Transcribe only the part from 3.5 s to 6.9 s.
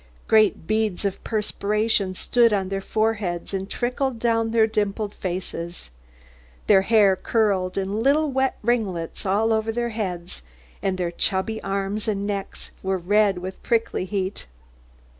and trickled down their dimpled faces. Their